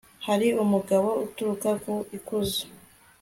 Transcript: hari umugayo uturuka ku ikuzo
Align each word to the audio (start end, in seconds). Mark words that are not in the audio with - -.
hari 0.27 0.47
umugayo 0.63 1.11
uturuka 1.25 1.69
ku 1.83 1.95
ikuzo 2.17 2.63